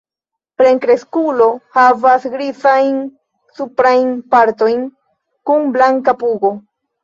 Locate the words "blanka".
5.81-6.21